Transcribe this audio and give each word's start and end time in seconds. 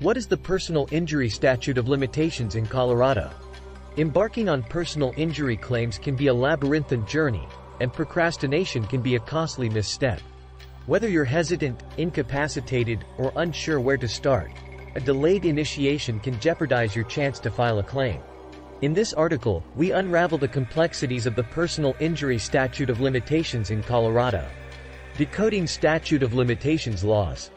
What 0.00 0.18
is 0.18 0.26
the 0.26 0.36
personal 0.36 0.86
injury 0.90 1.30
statute 1.30 1.78
of 1.78 1.88
limitations 1.88 2.54
in 2.54 2.66
Colorado? 2.66 3.30
Embarking 3.96 4.46
on 4.46 4.62
personal 4.62 5.14
injury 5.16 5.56
claims 5.56 5.96
can 5.96 6.14
be 6.14 6.26
a 6.26 6.34
labyrinthine 6.34 7.06
journey, 7.06 7.48
and 7.80 7.90
procrastination 7.90 8.86
can 8.86 9.00
be 9.00 9.14
a 9.14 9.20
costly 9.20 9.70
misstep. 9.70 10.20
Whether 10.84 11.08
you're 11.08 11.24
hesitant, 11.24 11.82
incapacitated, 11.96 13.06
or 13.16 13.32
unsure 13.36 13.80
where 13.80 13.96
to 13.96 14.06
start, 14.06 14.52
a 14.96 15.00
delayed 15.00 15.46
initiation 15.46 16.20
can 16.20 16.38
jeopardize 16.40 16.94
your 16.94 17.06
chance 17.06 17.38
to 17.38 17.50
file 17.50 17.78
a 17.78 17.82
claim. 17.82 18.20
In 18.82 18.92
this 18.92 19.14
article, 19.14 19.64
we 19.76 19.92
unravel 19.92 20.36
the 20.36 20.46
complexities 20.46 21.24
of 21.24 21.36
the 21.36 21.44
personal 21.44 21.96
injury 22.00 22.38
statute 22.38 22.90
of 22.90 23.00
limitations 23.00 23.70
in 23.70 23.82
Colorado. 23.82 24.46
Decoding 25.16 25.66
statute 25.66 26.22
of 26.22 26.34
limitations 26.34 27.02
laws. 27.02 27.50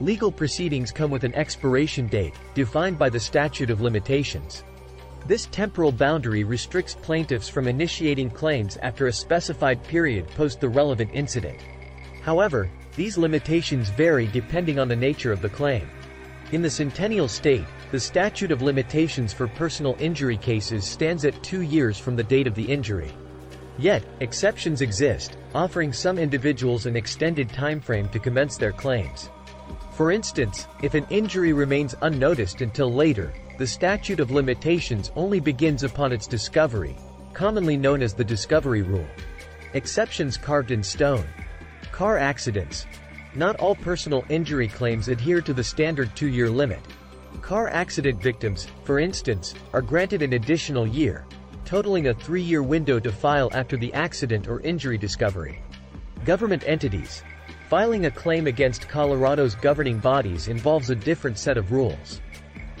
Legal 0.00 0.30
proceedings 0.30 0.92
come 0.92 1.10
with 1.10 1.24
an 1.24 1.34
expiration 1.34 2.06
date, 2.06 2.34
defined 2.52 2.98
by 2.98 3.08
the 3.08 3.18
statute 3.18 3.70
of 3.70 3.80
limitations. 3.80 4.62
This 5.26 5.46
temporal 5.46 5.90
boundary 5.90 6.44
restricts 6.44 6.94
plaintiffs 6.94 7.48
from 7.48 7.66
initiating 7.66 8.28
claims 8.28 8.76
after 8.82 9.06
a 9.06 9.12
specified 9.12 9.82
period 9.84 10.28
post 10.28 10.60
the 10.60 10.68
relevant 10.68 11.10
incident. 11.14 11.60
However, 12.20 12.70
these 12.94 13.16
limitations 13.16 13.88
vary 13.88 14.26
depending 14.26 14.78
on 14.78 14.86
the 14.86 14.94
nature 14.94 15.32
of 15.32 15.40
the 15.40 15.48
claim. 15.48 15.88
In 16.52 16.60
the 16.60 16.70
Centennial 16.70 17.26
State, 17.26 17.64
the 17.90 17.98
statute 17.98 18.52
of 18.52 18.60
limitations 18.60 19.32
for 19.32 19.48
personal 19.48 19.96
injury 19.98 20.36
cases 20.36 20.84
stands 20.84 21.24
at 21.24 21.42
two 21.42 21.62
years 21.62 21.98
from 21.98 22.16
the 22.16 22.22
date 22.22 22.46
of 22.46 22.54
the 22.54 22.70
injury. 22.70 23.12
Yet, 23.78 24.04
exceptions 24.20 24.82
exist, 24.82 25.38
offering 25.54 25.92
some 25.92 26.18
individuals 26.18 26.84
an 26.84 26.96
extended 26.96 27.48
timeframe 27.48 28.12
to 28.12 28.18
commence 28.18 28.58
their 28.58 28.72
claims. 28.72 29.30
For 29.96 30.12
instance, 30.12 30.68
if 30.82 30.92
an 30.92 31.06
injury 31.08 31.54
remains 31.54 31.94
unnoticed 32.02 32.60
until 32.60 32.92
later, 32.92 33.32
the 33.56 33.66
statute 33.66 34.20
of 34.20 34.30
limitations 34.30 35.10
only 35.16 35.40
begins 35.40 35.84
upon 35.84 36.12
its 36.12 36.26
discovery, 36.26 36.94
commonly 37.32 37.78
known 37.78 38.02
as 38.02 38.12
the 38.12 38.22
discovery 38.22 38.82
rule. 38.82 39.06
Exceptions 39.72 40.36
carved 40.36 40.70
in 40.70 40.82
stone. 40.82 41.24
Car 41.92 42.18
accidents. 42.18 42.86
Not 43.34 43.56
all 43.56 43.74
personal 43.74 44.22
injury 44.28 44.68
claims 44.68 45.08
adhere 45.08 45.40
to 45.40 45.54
the 45.54 45.64
standard 45.64 46.14
two-year 46.14 46.50
limit. 46.50 46.80
Car 47.40 47.70
accident 47.70 48.20
victims, 48.20 48.68
for 48.84 48.98
instance, 48.98 49.54
are 49.72 49.80
granted 49.80 50.20
an 50.20 50.34
additional 50.34 50.86
year, 50.86 51.24
totaling 51.64 52.08
a 52.08 52.14
three-year 52.14 52.62
window 52.62 53.00
to 53.00 53.10
file 53.10 53.48
after 53.54 53.78
the 53.78 53.94
accident 53.94 54.46
or 54.46 54.60
injury 54.60 54.98
discovery. 54.98 55.62
Government 56.26 56.64
entities. 56.66 57.22
Filing 57.68 58.06
a 58.06 58.10
claim 58.12 58.46
against 58.46 58.88
Colorado's 58.88 59.56
governing 59.56 59.98
bodies 59.98 60.46
involves 60.46 60.90
a 60.90 60.94
different 60.94 61.36
set 61.36 61.56
of 61.56 61.72
rules. 61.72 62.20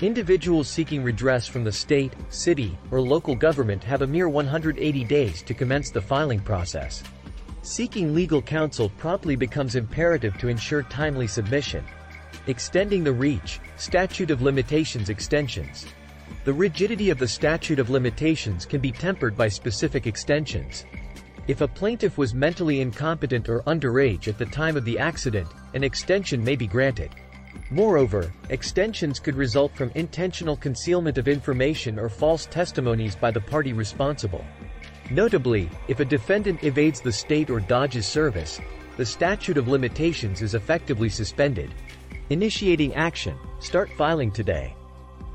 Individuals 0.00 0.68
seeking 0.68 1.02
redress 1.02 1.48
from 1.48 1.64
the 1.64 1.72
state, 1.72 2.12
city, 2.28 2.78
or 2.92 3.00
local 3.00 3.34
government 3.34 3.82
have 3.82 4.02
a 4.02 4.06
mere 4.06 4.28
180 4.28 5.02
days 5.02 5.42
to 5.42 5.54
commence 5.54 5.90
the 5.90 6.00
filing 6.00 6.38
process. 6.38 7.02
Seeking 7.62 8.14
legal 8.14 8.40
counsel 8.40 8.90
promptly 8.90 9.34
becomes 9.34 9.74
imperative 9.74 10.38
to 10.38 10.46
ensure 10.46 10.84
timely 10.84 11.26
submission. 11.26 11.84
Extending 12.46 13.02
the 13.02 13.12
reach, 13.12 13.58
statute 13.78 14.30
of 14.30 14.40
limitations 14.40 15.08
extensions. 15.08 15.84
The 16.44 16.52
rigidity 16.52 17.10
of 17.10 17.18
the 17.18 17.26
statute 17.26 17.80
of 17.80 17.90
limitations 17.90 18.64
can 18.64 18.80
be 18.80 18.92
tempered 18.92 19.36
by 19.36 19.48
specific 19.48 20.06
extensions. 20.06 20.84
If 21.48 21.60
a 21.60 21.68
plaintiff 21.68 22.18
was 22.18 22.34
mentally 22.34 22.80
incompetent 22.80 23.48
or 23.48 23.62
underage 23.62 24.26
at 24.26 24.36
the 24.36 24.46
time 24.46 24.76
of 24.76 24.84
the 24.84 24.98
accident, 24.98 25.46
an 25.74 25.84
extension 25.84 26.42
may 26.42 26.56
be 26.56 26.66
granted. 26.66 27.10
Moreover, 27.70 28.32
extensions 28.50 29.20
could 29.20 29.36
result 29.36 29.72
from 29.76 29.92
intentional 29.94 30.56
concealment 30.56 31.18
of 31.18 31.28
information 31.28 32.00
or 32.00 32.08
false 32.08 32.46
testimonies 32.46 33.14
by 33.14 33.30
the 33.30 33.40
party 33.40 33.72
responsible. 33.72 34.44
Notably, 35.10 35.70
if 35.86 36.00
a 36.00 36.04
defendant 36.04 36.64
evades 36.64 37.00
the 37.00 37.12
state 37.12 37.48
or 37.48 37.60
dodges 37.60 38.08
service, 38.08 38.60
the 38.96 39.06
statute 39.06 39.56
of 39.56 39.68
limitations 39.68 40.42
is 40.42 40.54
effectively 40.54 41.08
suspended. 41.08 41.72
Initiating 42.30 42.92
action, 42.96 43.36
start 43.60 43.88
filing 43.96 44.32
today. 44.32 44.74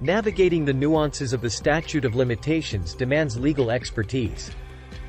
Navigating 0.00 0.64
the 0.64 0.72
nuances 0.72 1.32
of 1.32 1.40
the 1.40 1.50
statute 1.50 2.04
of 2.04 2.16
limitations 2.16 2.94
demands 2.94 3.38
legal 3.38 3.70
expertise. 3.70 4.50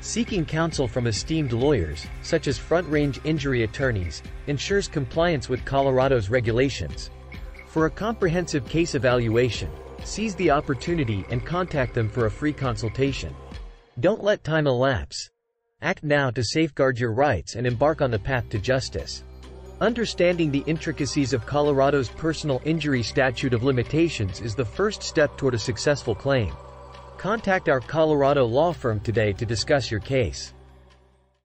Seeking 0.00 0.44
counsel 0.44 0.88
from 0.88 1.06
esteemed 1.06 1.52
lawyers, 1.52 2.06
such 2.22 2.46
as 2.46 2.58
Front 2.58 2.88
Range 2.88 3.20
Injury 3.24 3.62
Attorneys, 3.62 4.22
ensures 4.46 4.88
compliance 4.88 5.48
with 5.48 5.64
Colorado's 5.64 6.30
regulations. 6.30 7.10
For 7.68 7.86
a 7.86 7.90
comprehensive 7.90 8.66
case 8.68 8.94
evaluation, 8.94 9.70
seize 10.04 10.34
the 10.34 10.50
opportunity 10.50 11.24
and 11.30 11.46
contact 11.46 11.94
them 11.94 12.08
for 12.08 12.26
a 12.26 12.30
free 12.30 12.52
consultation. 12.52 13.34
Don't 14.00 14.22
let 14.22 14.44
time 14.44 14.66
elapse. 14.66 15.30
Act 15.80 16.04
now 16.04 16.30
to 16.30 16.44
safeguard 16.44 16.98
your 16.98 17.12
rights 17.12 17.54
and 17.54 17.66
embark 17.66 18.02
on 18.02 18.10
the 18.10 18.18
path 18.18 18.48
to 18.50 18.58
justice. 18.58 19.24
Understanding 19.80 20.50
the 20.50 20.62
intricacies 20.66 21.32
of 21.32 21.44
Colorado's 21.44 22.08
personal 22.08 22.62
injury 22.64 23.02
statute 23.02 23.52
of 23.52 23.64
limitations 23.64 24.40
is 24.40 24.54
the 24.54 24.64
first 24.64 25.02
step 25.02 25.36
toward 25.36 25.54
a 25.54 25.58
successful 25.58 26.14
claim. 26.14 26.52
Contact 27.22 27.68
our 27.68 27.78
Colorado 27.78 28.44
law 28.44 28.72
firm 28.72 28.98
today 28.98 29.32
to 29.34 29.46
discuss 29.46 29.92
your 29.92 30.00
case. 30.00 30.54